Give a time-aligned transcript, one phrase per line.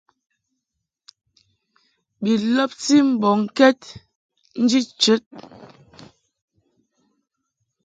[2.21, 3.79] Bi lɔbti mbɔŋkɛd
[4.61, 5.23] nji chəd.